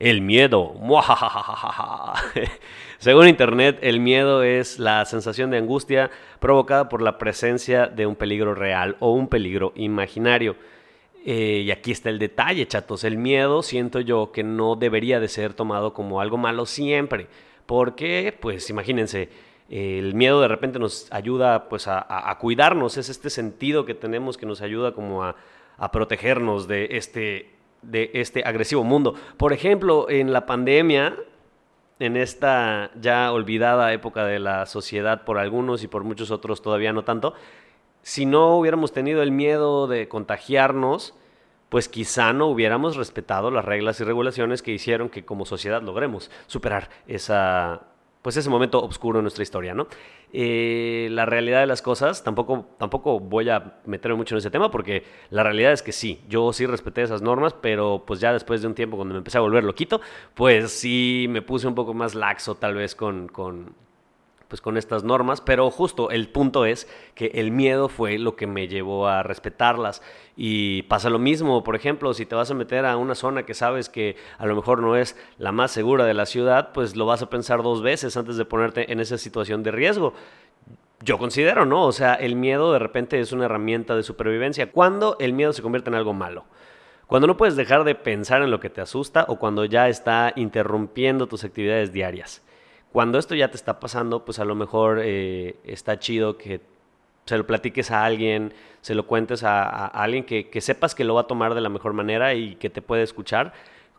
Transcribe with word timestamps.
El 0.00 0.22
miedo. 0.22 0.74
Según 2.98 3.28
Internet, 3.28 3.78
el 3.80 4.00
miedo 4.00 4.42
es 4.42 4.80
la 4.80 5.04
sensación 5.04 5.50
de 5.50 5.58
angustia 5.58 6.10
provocada 6.40 6.88
por 6.88 7.00
la 7.00 7.16
presencia 7.16 7.86
de 7.86 8.04
un 8.04 8.16
peligro 8.16 8.56
real 8.56 8.96
o 8.98 9.12
un 9.12 9.28
peligro 9.28 9.72
imaginario. 9.76 10.56
Eh, 11.24 11.62
y 11.64 11.70
aquí 11.70 11.92
está 11.92 12.10
el 12.10 12.18
detalle, 12.18 12.66
chatos. 12.66 13.04
El 13.04 13.18
miedo 13.18 13.62
siento 13.62 14.00
yo 14.00 14.32
que 14.32 14.42
no 14.42 14.74
debería 14.74 15.20
de 15.20 15.28
ser 15.28 15.54
tomado 15.54 15.94
como 15.94 16.20
algo 16.20 16.38
malo 16.38 16.66
siempre. 16.66 17.28
Porque, 17.64 18.36
pues 18.40 18.68
imagínense, 18.70 19.28
el 19.70 20.14
miedo 20.14 20.40
de 20.40 20.48
repente 20.48 20.80
nos 20.80 21.06
ayuda 21.12 21.68
pues 21.68 21.86
a, 21.86 22.36
cuidarnos. 22.40 22.96
Es 22.96 23.08
este 23.10 23.30
sentido 23.30 23.84
que 23.84 23.94
tenemos 23.94 24.38
que 24.38 24.44
nos 24.46 24.60
ayuda 24.60 24.92
como 24.92 25.22
a, 25.22 25.36
a 25.78 25.92
protegernos 25.92 26.66
de 26.66 26.88
este 26.90 27.53
de 27.90 28.10
este 28.14 28.42
agresivo 28.44 28.84
mundo. 28.84 29.14
Por 29.36 29.52
ejemplo, 29.52 30.08
en 30.08 30.32
la 30.32 30.46
pandemia, 30.46 31.16
en 31.98 32.16
esta 32.16 32.90
ya 33.00 33.32
olvidada 33.32 33.92
época 33.92 34.24
de 34.24 34.38
la 34.38 34.66
sociedad 34.66 35.24
por 35.24 35.38
algunos 35.38 35.82
y 35.82 35.88
por 35.88 36.04
muchos 36.04 36.30
otros 36.30 36.62
todavía 36.62 36.92
no 36.92 37.04
tanto, 37.04 37.34
si 38.02 38.26
no 38.26 38.56
hubiéramos 38.58 38.92
tenido 38.92 39.22
el 39.22 39.30
miedo 39.30 39.86
de 39.86 40.08
contagiarnos, 40.08 41.14
pues 41.68 41.88
quizá 41.88 42.32
no 42.32 42.46
hubiéramos 42.46 42.96
respetado 42.96 43.50
las 43.50 43.64
reglas 43.64 43.98
y 44.00 44.04
regulaciones 44.04 44.62
que 44.62 44.72
hicieron 44.72 45.08
que 45.08 45.24
como 45.24 45.46
sociedad 45.46 45.82
logremos 45.82 46.30
superar 46.46 46.90
esa 47.06 47.82
pues 48.24 48.38
ese 48.38 48.48
momento 48.48 48.82
oscuro 48.82 49.18
en 49.18 49.24
nuestra 49.24 49.42
historia, 49.42 49.74
¿no? 49.74 49.86
Eh, 50.32 51.08
la 51.10 51.26
realidad 51.26 51.60
de 51.60 51.66
las 51.66 51.82
cosas, 51.82 52.24
tampoco, 52.24 52.70
tampoco 52.78 53.20
voy 53.20 53.50
a 53.50 53.74
meterme 53.84 54.16
mucho 54.16 54.34
en 54.34 54.38
ese 54.38 54.50
tema 54.50 54.70
porque 54.70 55.04
la 55.28 55.42
realidad 55.42 55.72
es 55.72 55.82
que 55.82 55.92
sí, 55.92 56.22
yo 56.26 56.50
sí 56.54 56.64
respeté 56.64 57.02
esas 57.02 57.20
normas, 57.20 57.52
pero 57.52 58.04
pues 58.06 58.20
ya 58.20 58.32
después 58.32 58.62
de 58.62 58.68
un 58.68 58.74
tiempo 58.74 58.96
cuando 58.96 59.12
me 59.12 59.18
empecé 59.18 59.36
a 59.36 59.42
volver 59.42 59.62
loquito, 59.62 60.00
pues 60.32 60.72
sí 60.72 61.26
me 61.28 61.42
puse 61.42 61.66
un 61.66 61.74
poco 61.74 61.92
más 61.92 62.14
laxo 62.14 62.54
tal 62.54 62.72
vez 62.72 62.94
con, 62.94 63.28
con 63.28 63.74
pues 64.48 64.60
con 64.60 64.76
estas 64.76 65.04
normas, 65.04 65.40
pero 65.40 65.70
justo 65.70 66.10
el 66.10 66.28
punto 66.28 66.64
es 66.66 66.88
que 67.14 67.26
el 67.34 67.50
miedo 67.50 67.88
fue 67.88 68.18
lo 68.18 68.36
que 68.36 68.46
me 68.46 68.68
llevó 68.68 69.08
a 69.08 69.22
respetarlas 69.22 70.02
y 70.36 70.82
pasa 70.82 71.10
lo 71.10 71.18
mismo, 71.18 71.62
por 71.62 71.76
ejemplo, 71.76 72.12
si 72.14 72.26
te 72.26 72.34
vas 72.34 72.50
a 72.50 72.54
meter 72.54 72.86
a 72.86 72.96
una 72.96 73.14
zona 73.14 73.44
que 73.44 73.54
sabes 73.54 73.88
que 73.88 74.16
a 74.38 74.46
lo 74.46 74.56
mejor 74.56 74.80
no 74.80 74.96
es 74.96 75.16
la 75.38 75.52
más 75.52 75.70
segura 75.70 76.04
de 76.04 76.14
la 76.14 76.26
ciudad, 76.26 76.72
pues 76.72 76.96
lo 76.96 77.06
vas 77.06 77.22
a 77.22 77.30
pensar 77.30 77.62
dos 77.62 77.82
veces 77.82 78.16
antes 78.16 78.36
de 78.36 78.44
ponerte 78.44 78.92
en 78.92 79.00
esa 79.00 79.18
situación 79.18 79.62
de 79.62 79.70
riesgo. 79.70 80.14
Yo 81.00 81.18
considero, 81.18 81.66
¿no? 81.66 81.84
O 81.84 81.92
sea, 81.92 82.14
el 82.14 82.34
miedo 82.34 82.72
de 82.72 82.78
repente 82.78 83.20
es 83.20 83.32
una 83.32 83.44
herramienta 83.44 83.94
de 83.94 84.02
supervivencia. 84.02 84.72
Cuando 84.72 85.16
el 85.20 85.34
miedo 85.34 85.52
se 85.52 85.60
convierte 85.60 85.90
en 85.90 85.96
algo 85.96 86.14
malo? 86.14 86.44
Cuando 87.06 87.26
no 87.26 87.36
puedes 87.36 87.56
dejar 87.56 87.84
de 87.84 87.94
pensar 87.94 88.42
en 88.42 88.50
lo 88.50 88.60
que 88.60 88.70
te 88.70 88.80
asusta 88.80 89.26
o 89.28 89.38
cuando 89.38 89.66
ya 89.66 89.88
está 89.88 90.32
interrumpiendo 90.36 91.26
tus 91.26 91.44
actividades 91.44 91.92
diarias. 91.92 92.42
Cuando 92.94 93.18
esto 93.18 93.34
ya 93.34 93.48
te 93.50 93.56
está 93.56 93.80
pasando, 93.80 94.24
pues 94.24 94.38
a 94.38 94.44
lo 94.44 94.54
mejor 94.54 95.00
eh, 95.02 95.56
está 95.64 95.98
chido 95.98 96.38
que 96.38 96.60
se 97.24 97.36
lo 97.36 97.44
platiques 97.44 97.90
a 97.90 98.04
alguien, 98.04 98.54
se 98.82 98.94
lo 98.94 99.08
cuentes 99.08 99.42
a, 99.42 99.86
alguien 99.88 100.22
que, 100.22 100.48
sepas 100.60 100.94
que 100.94 101.02
lo 101.02 101.16
va 101.16 101.22
a 101.22 101.26
tomar 101.26 101.56
de 101.56 101.60
la 101.60 101.70
mejor 101.70 101.92
manera 101.92 102.34
y 102.34 102.54
que 102.54 102.70
te 102.70 102.82
puede 102.82 103.02
escuchar. 103.02 103.52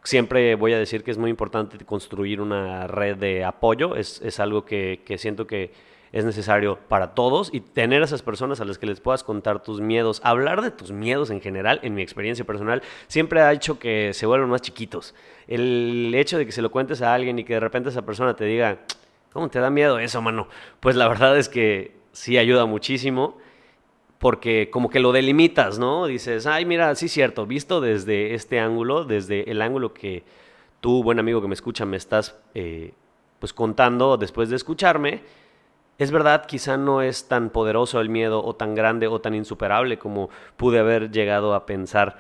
Siempre 0.06 0.56
voy 0.56 0.72
a 0.72 0.80
decir 0.80 1.04
que 1.04 1.12
es 1.12 1.18
muy 1.18 1.30
importante 1.30 1.78
construir 1.84 2.40
una 2.40 2.88
red 2.88 3.18
de 3.18 3.44
apoyo, 3.44 3.98
es, 3.98 4.40
algo 4.40 4.64
que 4.64 5.04
siento 5.18 5.46
que 5.46 5.72
es 6.12 6.26
necesario 6.26 6.80
para 6.88 7.14
todos 7.14 7.50
y 7.54 7.60
tener 7.60 8.02
a 8.02 8.06
esas 8.06 8.22
personas 8.22 8.62
a 8.62 8.66
las 8.66 8.78
que 8.78 8.86
les 8.86 9.00
puedas 9.00 9.24
contar 9.24 9.62
tus 9.62 9.82
miedos. 9.82 10.22
Hablar 10.24 10.62
de 10.62 10.72
tus 10.72 10.92
miedos 10.92 11.30
en 11.30 11.42
general, 11.42 11.80
en 11.84 11.94
mi 11.94 12.02
experiencia 12.02 12.46
personal, 12.46 12.82
siempre 13.08 13.42
ha 13.42 13.52
hecho 13.52 13.80
que 13.80 14.14
se 14.14 14.26
vuelvan 14.26 14.50
más 14.50 14.62
chiquitos. 14.62 15.16
El 15.48 16.14
hecho 16.16 16.38
de 16.38 16.46
que 16.46 16.52
se 16.52 16.62
lo 16.62 16.72
cuentes 16.72 17.02
a 17.02 17.14
alguien 17.14 17.40
y 17.40 17.44
que 17.44 17.56
de 17.56 17.60
repente 17.60 17.90
esa 17.90 18.06
persona 18.06 18.36
te 18.36 18.46
diga, 18.46 18.80
¿cómo 19.34 19.50
te 19.50 19.60
da 19.60 19.70
miedo 19.70 20.00
eso, 20.00 20.22
mano? 20.22 20.48
Pues 20.80 20.96
la 20.96 21.08
verdad 21.08 21.38
es 21.38 21.50
que 21.50 21.96
sí 22.12 22.38
ayuda 22.38 22.66
muchísimo 22.66 23.38
porque 24.18 24.70
como 24.72 24.90
que 24.90 25.00
lo 25.00 25.12
delimitas, 25.12 25.78
¿no? 25.78 26.08
Dices, 26.08 26.48
ay, 26.48 26.66
mira, 26.66 26.96
sí 26.96 27.10
cierto, 27.10 27.46
visto 27.46 27.82
desde 27.82 28.34
este 28.34 28.60
ángulo, 28.60 29.04
desde 29.04 29.50
el 29.52 29.62
ángulo 29.62 29.94
que 29.94 30.24
tú, 30.82 31.04
buen 31.04 31.20
amigo 31.20 31.42
que 31.42 31.48
me 31.48 31.54
escucha, 31.54 31.86
me 31.86 31.98
estás 31.98 32.36
eh, 32.54 32.94
pues 33.40 33.54
contando 33.54 34.18
después 34.18 34.50
de 34.50 34.56
escucharme, 34.56 35.22
es 35.98 36.12
verdad, 36.12 36.46
quizá 36.46 36.78
no 36.78 37.02
es 37.02 37.28
tan 37.28 37.50
poderoso 37.50 38.02
el 38.02 38.10
miedo 38.10 38.44
o 38.44 38.56
tan 38.56 38.76
grande 38.76 39.08
o 39.08 39.22
tan 39.22 39.34
insuperable 39.34 39.98
como 39.98 40.30
pude 40.58 40.80
haber 40.80 41.12
llegado 41.12 41.54
a 41.54 41.66
pensar. 41.66 42.18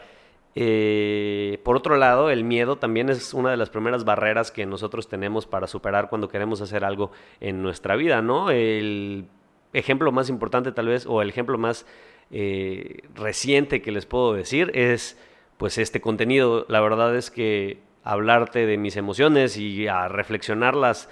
Eh, 0.56 1.60
por 1.64 1.76
otro 1.76 1.98
lado, 1.98 2.30
el 2.30 2.46
miedo 2.46 2.78
también 2.78 3.10
es 3.10 3.34
una 3.34 3.52
de 3.52 3.58
las 3.58 3.70
primeras 3.70 4.06
barreras 4.06 4.52
que 4.52 4.66
nosotros 4.66 5.10
tenemos 5.10 5.46
para 5.46 5.68
superar 5.68 6.10
cuando 6.10 6.30
queremos 6.30 6.62
hacer 6.62 6.86
algo 6.86 7.12
en 7.42 7.62
nuestra 7.62 7.98
vida, 7.98 8.22
¿no? 8.22 8.50
El 8.50 9.28
ejemplo 9.74 10.12
más 10.14 10.30
importante 10.30 10.72
tal 10.72 10.88
vez, 10.88 11.06
o 11.06 11.22
el 11.22 11.30
ejemplo 11.30 11.58
más 11.58 11.86
eh, 12.32 13.02
reciente 13.14 13.82
que 13.82 13.92
les 13.92 14.06
puedo 14.06 14.34
decir 14.34 14.72
es 14.74 15.18
pues 15.58 15.78
este 15.78 16.00
contenido. 16.00 16.66
La 16.70 16.80
verdad 16.80 17.14
es 17.16 17.30
que 17.30 17.80
hablarte 18.04 18.66
de 18.66 18.78
mis 18.78 18.96
emociones 18.96 19.58
y 19.58 19.88
a 19.88 20.08
reflexionarlas 20.08 21.10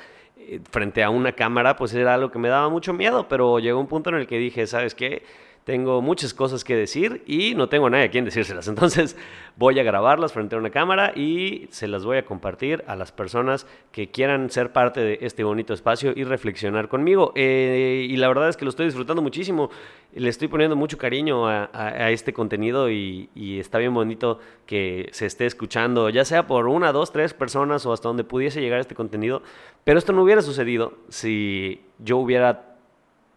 frente 0.70 1.04
a 1.04 1.10
una 1.10 1.34
cámara, 1.34 1.76
pues 1.76 1.94
era 1.94 2.14
algo 2.14 2.32
que 2.32 2.40
me 2.40 2.50
daba 2.50 2.70
mucho 2.70 2.94
miedo, 2.94 3.28
pero 3.28 3.60
llegó 3.60 3.80
un 3.80 3.88
punto 3.88 4.10
en 4.10 4.18
el 4.18 4.28
que 4.28 4.38
dije, 4.38 4.68
¿sabes 4.68 4.96
qué? 4.96 5.24
Tengo 5.64 6.02
muchas 6.02 6.34
cosas 6.34 6.66
que 6.66 6.76
decir 6.76 7.24
y 7.26 7.56
no 7.56 7.70
tengo 7.70 7.90
nadie 7.90 8.06
a 8.06 8.12
quien 8.12 8.26
decírselas. 8.26 8.68
Entonces 8.70 9.16
voy 9.56 9.80
a 9.80 9.84
grabarlas 9.84 10.34
frente 10.34 10.56
a 10.56 10.60
una 10.60 10.72
cámara 10.72 11.14
y 11.16 11.68
se 11.72 11.88
las 11.88 12.04
voy 12.04 12.18
a 12.18 12.26
compartir 12.26 12.84
a 12.86 12.96
las 12.96 13.12
personas 13.12 13.66
que 13.92 14.12
quieran 14.12 14.50
ser 14.50 14.74
parte 14.74 15.00
de 15.00 15.20
este 15.22 15.44
bonito 15.44 15.74
espacio 15.74 16.12
y 16.16 16.26
reflexionar 16.26 16.90
conmigo. 16.90 17.32
Eh, 17.36 18.08
y 18.10 18.18
la 18.18 18.28
verdad 18.28 18.50
es 18.50 18.58
que 18.58 18.66
lo 18.66 18.70
estoy 18.70 18.88
disfrutando 18.88 19.22
muchísimo. 19.22 19.70
Le 20.14 20.30
estoy 20.30 20.50
poniendo 20.50 20.76
mucho 20.76 20.98
cariño 20.98 21.48
a, 21.48 22.12
este 22.12 22.34
contenido 22.34 22.92
y, 22.92 23.30
y, 23.34 23.60
está 23.60 23.80
bien 23.80 23.94
bonito 23.94 24.40
que 24.68 25.10
se 25.12 25.26
esté 25.26 25.46
escuchando, 25.46 26.10
ya 26.10 26.26
sea 26.26 26.46
por 26.46 26.68
una, 26.68 26.92
dos, 26.92 27.12
tres 27.12 27.34
personas 27.34 27.86
o 27.86 27.94
hasta 27.94 28.10
donde 28.10 28.24
pudiese 28.24 28.62
llegar 28.62 28.80
este 28.80 28.96
contenido. 28.96 29.42
Pero 29.84 29.98
esto 29.98 30.14
no 30.14 30.22
hubiera 30.22 30.42
sucedido 30.42 30.98
si 31.10 31.82
yo 31.98 32.18
hubiera 32.18 32.76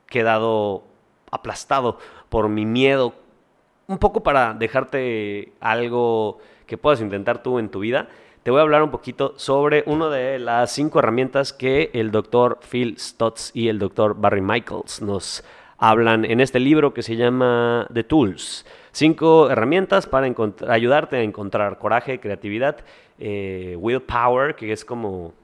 quedado 0.06 0.84
aplastado 1.36 1.98
por 2.28 2.48
mi 2.48 2.66
miedo, 2.66 3.14
un 3.86 3.98
poco 3.98 4.22
para 4.22 4.54
dejarte 4.54 5.52
algo 5.60 6.38
que 6.66 6.76
puedas 6.76 7.00
intentar 7.00 7.42
tú 7.42 7.58
en 7.58 7.68
tu 7.68 7.80
vida, 7.80 8.08
te 8.42 8.50
voy 8.50 8.60
a 8.60 8.62
hablar 8.62 8.82
un 8.82 8.90
poquito 8.90 9.34
sobre 9.36 9.82
una 9.86 10.08
de 10.08 10.38
las 10.38 10.70
cinco 10.70 11.00
herramientas 11.00 11.52
que 11.52 11.90
el 11.94 12.12
doctor 12.12 12.60
Phil 12.70 12.96
Stotts 12.98 13.50
y 13.54 13.68
el 13.68 13.78
doctor 13.78 14.14
Barry 14.16 14.40
Michaels 14.40 15.02
nos 15.02 15.42
hablan 15.78 16.24
en 16.24 16.40
este 16.40 16.60
libro 16.60 16.94
que 16.94 17.02
se 17.02 17.16
llama 17.16 17.88
The 17.92 18.04
Tools. 18.04 18.64
Cinco 18.92 19.50
herramientas 19.50 20.06
para 20.06 20.32
ayudarte 20.68 21.16
a 21.16 21.22
encontrar 21.22 21.78
coraje, 21.78 22.20
creatividad, 22.20 22.78
eh, 23.18 23.76
willpower, 23.78 24.54
que 24.54 24.72
es 24.72 24.84
como 24.84 25.34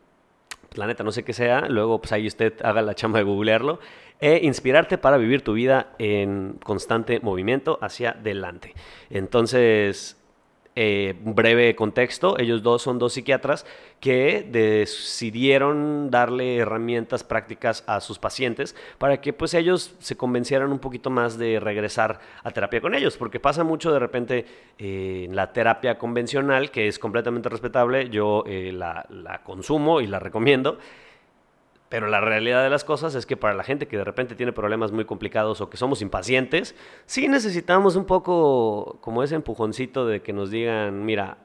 planeta, 0.73 1.05
no 1.05 1.13
sé 1.13 1.25
qué 1.25 1.33
sea. 1.33 1.63
Luego, 1.69 2.01
pues 2.01 2.13
ahí 2.13 2.27
usted 2.27 2.55
haga 2.63 2.83
la 2.83 2.95
chamba 2.95 3.19
de 3.19 3.25
googlearlo 3.25 3.81
e 4.21 4.41
inspirarte 4.45 4.99
para 4.99 5.17
vivir 5.17 5.43
tu 5.43 5.53
vida 5.55 5.95
en 5.99 6.59
constante 6.65 7.21
movimiento 7.21 7.79
hacia 7.83 8.11
adelante. 8.11 8.75
Entonces, 9.11 10.22
eh, 10.75 11.15
breve 11.23 11.75
contexto, 11.77 12.39
ellos 12.39 12.63
dos 12.63 12.83
son 12.83 12.99
dos 12.99 13.13
psiquiatras 13.13 13.67
que 14.01 14.47
decidieron 14.51 16.11
darle 16.11 16.57
herramientas 16.57 17.25
prácticas 17.25 17.85
a 17.87 18.01
sus 18.01 18.19
pacientes 18.19 18.75
para 18.99 19.21
que 19.21 19.33
pues 19.33 19.53
ellos 19.55 19.95
se 19.99 20.17
convencieran 20.17 20.73
un 20.73 20.79
poquito 20.79 21.11
más 21.11 21.37
de 21.37 21.61
regresar 21.61 22.21
a 22.43 22.51
terapia 22.51 22.81
con 22.81 22.95
ellos, 22.95 23.17
porque 23.17 23.39
pasa 23.39 23.65
mucho 23.65 23.93
de 23.93 23.99
repente 23.99 24.47
eh, 24.79 25.29
la 25.31 25.53
terapia 25.53 25.99
convencional, 25.99 26.71
que 26.71 26.89
es 26.89 26.99
completamente 26.99 27.49
respetable, 27.49 28.09
yo 28.09 28.45
eh, 28.47 28.73
la, 28.73 29.05
la 29.11 29.43
consumo 29.43 30.01
y 30.01 30.07
la 30.07 30.19
recomiendo, 30.19 30.79
pero 31.93 32.07
la 32.07 32.23
realidad 32.23 32.63
de 32.63 32.71
las 32.71 32.85
cosas 32.85 33.15
es 33.15 33.27
que 33.27 33.37
para 33.37 33.53
la 33.53 33.65
gente 33.65 33.87
que 33.87 33.99
de 33.99 34.05
repente 34.05 34.35
tiene 34.35 34.55
problemas 34.55 34.93
muy 34.93 35.05
complicados 35.05 35.61
o 35.61 35.69
que 35.69 35.77
somos 35.77 36.01
impacientes, 36.01 36.75
sí 37.05 37.29
necesitamos 37.29 37.97
un 37.97 38.07
poco 38.07 38.97
como 39.03 39.23
ese 39.23 39.35
empujoncito 39.35 40.07
de 40.07 40.23
que 40.23 40.33
nos 40.33 40.51
digan, 40.51 41.05
mira, 41.05 41.37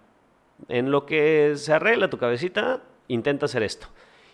en 0.69 0.89
lo 0.89 1.05
que 1.05 1.51
se 1.57 1.73
arregla 1.73 2.09
tu 2.09 2.17
cabecita, 2.17 2.81
intenta 3.09 3.47
hacer 3.47 3.61
esto. 3.61 3.87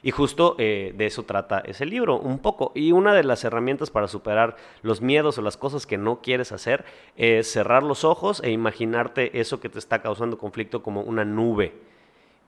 Y 0.04 0.12
justo 0.12 0.56
eh, 0.60 0.94
de 0.96 1.08
eso 1.08 1.24
trata 1.24 1.64
ese 1.66 1.88
libro, 1.88 2.20
un 2.20 2.38
poco. 2.38 2.74
Y 2.76 2.92
una 2.92 3.16
de 3.16 3.24
las 3.24 3.44
herramientas 3.44 3.90
para 3.90 4.08
superar 4.08 4.56
los 4.84 5.02
miedos 5.02 5.40
o 5.40 5.42
las 5.42 5.58
cosas 5.58 5.88
que 5.88 5.98
no 5.98 6.22
quieres 6.22 6.52
hacer 6.52 6.86
es 7.18 7.52
cerrar 7.52 7.82
los 7.82 8.04
ojos 8.04 8.40
e 8.44 8.52
imaginarte 8.52 9.40
eso 9.40 9.60
que 9.60 9.70
te 9.70 9.80
está 9.80 10.04
causando 10.04 10.38
conflicto 10.38 10.84
como 10.84 11.02
una 11.02 11.26
nube. 11.26 11.74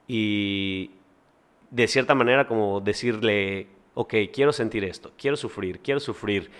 Y, 0.06 0.92
de 1.70 1.88
cierta 1.88 2.14
manera 2.14 2.46
como 2.46 2.80
decirle, 2.80 3.68
ok, 3.94 4.14
quiero 4.32 4.52
sentir 4.52 4.84
esto, 4.84 5.12
quiero 5.16 5.36
sufrir, 5.36 5.80
quiero 5.80 6.00
sufrir, 6.00 6.50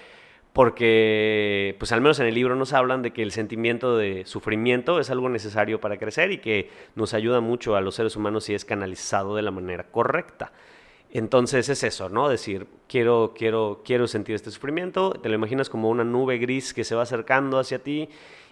porque 0.52 1.76
pues 1.78 1.92
al 1.92 2.00
menos 2.00 2.18
en 2.18 2.26
el 2.26 2.34
libro 2.34 2.56
nos 2.56 2.72
hablan 2.72 3.02
de 3.02 3.12
que 3.12 3.22
el 3.22 3.30
sentimiento 3.30 3.96
de 3.96 4.24
sufrimiento 4.24 4.98
es 5.00 5.10
algo 5.10 5.28
necesario 5.28 5.80
para 5.80 5.98
crecer 5.98 6.32
y 6.32 6.38
que 6.38 6.70
nos 6.94 7.12
ayuda 7.12 7.40
mucho 7.40 7.76
a 7.76 7.82
los 7.82 7.94
seres 7.94 8.16
humanos 8.16 8.44
si 8.44 8.54
es 8.54 8.64
canalizado 8.64 9.36
de 9.36 9.42
la 9.42 9.50
manera 9.50 9.84
correcta. 9.84 10.52
Entonces 11.10 11.68
es 11.68 11.82
eso, 11.84 12.08
¿no? 12.08 12.28
Decir, 12.28 12.66
quiero, 12.88 13.34
quiero, 13.36 13.82
quiero 13.84 14.06
sentir 14.08 14.34
este 14.34 14.50
sufrimiento, 14.50 15.12
te 15.12 15.28
lo 15.28 15.34
imaginas 15.34 15.68
como 15.68 15.90
una 15.90 16.04
nube 16.04 16.38
gris 16.38 16.74
que 16.74 16.84
se 16.84 16.94
va 16.94 17.02
acercando 17.02 17.58
hacia 17.58 17.82
ti 17.82 18.08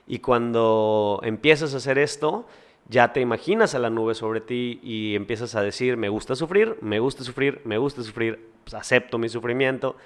y 0.07 0.19
cuando 0.19 1.21
empiezas 1.25 1.75
a 1.75 1.79
hacer 1.79 1.99
esto, 1.99 2.47
ya 2.89 3.13
te 3.13 3.21
imaginas 3.21 3.75
a 3.75 3.79
la 3.79 3.91
nube 3.91 4.15
sobre 4.15 4.41
ti 4.41 4.81
y 4.83 5.15
empiezas 5.15 5.55
a 5.55 5.63
decir, 5.63 5.97
me 5.97 6.09
gusta 6.09 6.35
sufrir, 6.35 6.77
me 6.81 6.99
gusta 6.99 7.25
sufrir, 7.25 7.61
me 7.65 7.79
gusta 7.79 8.03
sufrir, 8.03 8.49
pues 8.65 8.75
acepto 8.75 9.19
mi 9.19 9.29
sufrimiento 9.29 9.97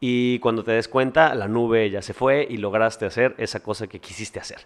y 0.00 0.38
cuando 0.38 0.62
te 0.62 0.72
des 0.72 0.88
cuenta, 0.88 1.34
la 1.34 1.48
nube 1.48 1.90
ya 1.90 2.02
se 2.02 2.14
fue 2.14 2.46
y 2.48 2.58
lograste 2.58 3.06
hacer 3.06 3.34
esa 3.38 3.60
cosa 3.60 3.86
que 3.86 4.00
quisiste 4.00 4.38
hacer. 4.38 4.58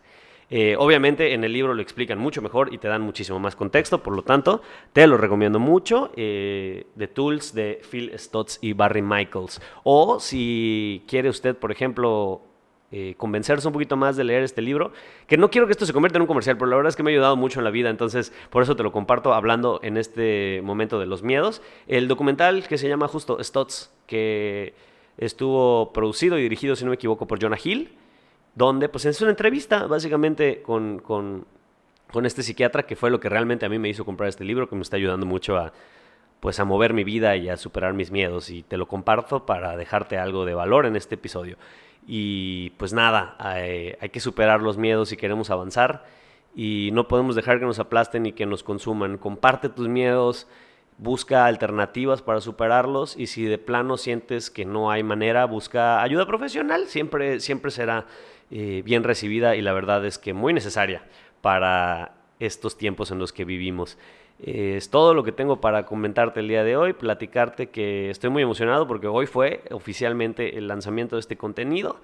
Eh, 0.50 0.76
obviamente 0.78 1.32
en 1.32 1.44
el 1.44 1.52
libro 1.54 1.72
lo 1.72 1.80
explican 1.80 2.18
mucho 2.18 2.42
mejor 2.42 2.74
y 2.74 2.78
te 2.78 2.86
dan 2.86 3.00
muchísimo 3.00 3.38
más 3.38 3.56
contexto, 3.56 4.02
por 4.02 4.14
lo 4.14 4.22
tanto 4.22 4.60
te 4.92 5.06
lo 5.06 5.16
recomiendo 5.16 5.58
mucho. 5.58 6.12
Eh, 6.16 6.86
The 6.98 7.08
Tools 7.08 7.54
de 7.54 7.80
Phil 7.90 8.12
Stotts 8.18 8.58
y 8.60 8.74
Barry 8.74 9.00
Michaels. 9.00 9.62
O 9.84 10.20
si 10.20 11.04
quiere 11.08 11.30
usted, 11.30 11.56
por 11.56 11.72
ejemplo, 11.72 12.42
eh, 12.92 13.14
convencerse 13.16 13.66
un 13.66 13.72
poquito 13.72 13.96
más 13.96 14.16
de 14.16 14.22
leer 14.22 14.42
este 14.44 14.62
libro, 14.62 14.92
que 15.26 15.36
no 15.36 15.50
quiero 15.50 15.66
que 15.66 15.72
esto 15.72 15.86
se 15.86 15.92
convierta 15.92 16.18
en 16.18 16.22
un 16.22 16.28
comercial, 16.28 16.56
pero 16.56 16.70
la 16.70 16.76
verdad 16.76 16.90
es 16.90 16.96
que 16.96 17.02
me 17.02 17.10
ha 17.10 17.14
ayudado 17.14 17.36
mucho 17.36 17.58
en 17.58 17.64
la 17.64 17.70
vida, 17.70 17.90
entonces 17.90 18.32
por 18.50 18.62
eso 18.62 18.76
te 18.76 18.82
lo 18.82 18.92
comparto 18.92 19.34
hablando 19.34 19.80
en 19.82 19.96
este 19.96 20.60
momento 20.62 21.00
de 21.00 21.06
los 21.06 21.22
miedos. 21.22 21.62
El 21.88 22.06
documental 22.06 22.68
que 22.68 22.78
se 22.78 22.88
llama 22.88 23.08
justo 23.08 23.42
Stotts, 23.42 23.90
que 24.06 24.74
Estuvo 25.18 25.92
producido 25.92 26.38
y 26.38 26.42
dirigido, 26.42 26.74
si 26.74 26.84
no 26.84 26.90
me 26.90 26.94
equivoco, 26.94 27.26
por 27.26 27.40
Jonah 27.40 27.58
Hill, 27.62 27.92
donde 28.54 28.88
pues 28.88 29.04
es 29.04 29.20
una 29.20 29.30
entrevista 29.30 29.86
básicamente 29.86 30.62
con, 30.62 31.00
con, 31.00 31.46
con, 32.10 32.26
este 32.26 32.42
psiquiatra 32.42 32.84
que 32.84 32.96
fue 32.96 33.10
lo 33.10 33.20
que 33.20 33.28
realmente 33.28 33.66
a 33.66 33.68
mí 33.68 33.78
me 33.78 33.88
hizo 33.88 34.04
comprar 34.04 34.28
este 34.28 34.44
libro, 34.44 34.68
que 34.68 34.74
me 34.74 34.82
está 34.82 34.96
ayudando 34.96 35.26
mucho 35.26 35.56
a, 35.58 35.72
pues, 36.40 36.58
a 36.60 36.64
mover 36.64 36.94
mi 36.94 37.04
vida 37.04 37.36
y 37.36 37.50
a 37.50 37.56
superar 37.56 37.92
mis 37.92 38.10
miedos. 38.10 38.48
Y 38.48 38.62
te 38.62 38.78
lo 38.78 38.88
comparto 38.88 39.44
para 39.44 39.76
dejarte 39.76 40.16
algo 40.16 40.46
de 40.46 40.54
valor 40.54 40.86
en 40.86 40.96
este 40.96 41.16
episodio. 41.16 41.56
Y 42.06 42.70
pues 42.78 42.92
nada, 42.92 43.36
hay, 43.38 44.08
que 44.10 44.20
superar 44.20 44.60
los 44.60 44.76
miedos 44.76 45.10
si 45.10 45.16
queremos 45.16 45.50
avanzar 45.50 46.04
y 46.54 46.90
no 46.92 47.08
podemos 47.08 47.36
dejar 47.36 47.58
que 47.58 47.64
nos 47.64 47.78
aplasten 47.78 48.26
y 48.26 48.32
que 48.32 48.46
nos 48.46 48.62
consuman. 48.62 49.18
Comparte 49.18 49.68
tus 49.68 49.88
miedos 49.88 50.48
busca 50.98 51.46
alternativas 51.46 52.22
para 52.22 52.40
superarlos 52.40 53.16
y 53.16 53.26
si 53.26 53.44
de 53.44 53.58
plano 53.58 53.96
sientes 53.96 54.50
que 54.50 54.64
no 54.64 54.90
hay 54.90 55.02
manera, 55.02 55.46
busca 55.46 56.02
ayuda 56.02 56.26
profesional, 56.26 56.86
siempre, 56.86 57.40
siempre 57.40 57.70
será 57.70 58.06
eh, 58.50 58.82
bien 58.84 59.02
recibida 59.02 59.56
y 59.56 59.62
la 59.62 59.72
verdad 59.72 60.04
es 60.04 60.18
que 60.18 60.32
muy 60.32 60.52
necesaria 60.52 61.04
para 61.40 62.14
estos 62.38 62.76
tiempos 62.76 63.10
en 63.10 63.18
los 63.18 63.32
que 63.32 63.44
vivimos. 63.44 63.98
Es 64.38 64.90
todo 64.90 65.14
lo 65.14 65.22
que 65.22 65.32
tengo 65.32 65.60
para 65.60 65.86
comentarte 65.86 66.40
el 66.40 66.48
día 66.48 66.64
de 66.64 66.76
hoy, 66.76 66.92
platicarte 66.92 67.70
que 67.70 68.10
estoy 68.10 68.30
muy 68.30 68.42
emocionado 68.42 68.86
porque 68.86 69.06
hoy 69.06 69.26
fue 69.26 69.62
oficialmente 69.70 70.58
el 70.58 70.68
lanzamiento 70.68 71.16
de 71.16 71.20
este 71.20 71.36
contenido. 71.36 72.00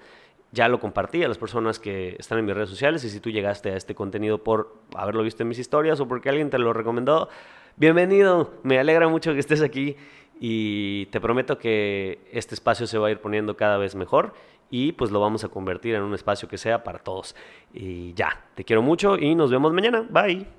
Ya 0.51 0.67
lo 0.67 0.79
compartí 0.79 1.23
a 1.23 1.27
las 1.27 1.37
personas 1.37 1.79
que 1.79 2.15
están 2.17 2.39
en 2.39 2.45
mis 2.45 2.55
redes 2.55 2.69
sociales 2.69 3.03
y 3.03 3.09
si 3.09 3.19
tú 3.19 3.29
llegaste 3.29 3.71
a 3.71 3.75
este 3.75 3.93
contenido 3.93 4.43
por 4.43 4.75
haberlo 4.95 5.21
visto 5.21 5.43
en 5.43 5.49
mis 5.49 5.59
historias 5.59 5.99
o 5.99 6.07
porque 6.07 6.29
alguien 6.29 6.49
te 6.49 6.57
lo 6.57 6.73
recomendó, 6.73 7.29
bienvenido, 7.75 8.53
me 8.63 8.79
alegra 8.79 9.07
mucho 9.07 9.33
que 9.33 9.39
estés 9.39 9.61
aquí 9.61 9.95
y 10.39 11.07
te 11.07 11.19
prometo 11.19 11.59
que 11.59 12.19
este 12.31 12.55
espacio 12.55 12.87
se 12.87 12.97
va 12.97 13.09
a 13.09 13.11
ir 13.11 13.19
poniendo 13.19 13.57
cada 13.57 13.77
vez 13.77 13.95
mejor 13.95 14.33
y 14.71 14.93
pues 14.93 15.11
lo 15.11 15.19
vamos 15.19 15.43
a 15.43 15.49
convertir 15.49 15.95
en 15.95 16.03
un 16.03 16.13
espacio 16.13 16.47
que 16.47 16.57
sea 16.57 16.83
para 16.83 16.99
todos. 16.99 17.35
Y 17.73 18.13
ya, 18.13 18.45
te 18.55 18.63
quiero 18.63 18.81
mucho 18.81 19.17
y 19.17 19.35
nos 19.35 19.51
vemos 19.51 19.73
mañana. 19.73 20.05
Bye. 20.09 20.58